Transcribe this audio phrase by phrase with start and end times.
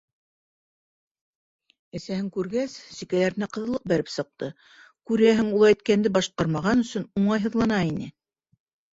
[1.97, 4.49] Әсәһен күргәс, сикәләренә ҡыҙыллыҡ бәреп сыҡты,
[5.11, 8.09] күрәһең, ул әйткәнде башҡармаған өсөн уңайһыҙлана ине.